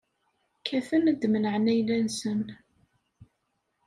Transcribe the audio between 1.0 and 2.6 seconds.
ad d-menɛen ayla-nsen.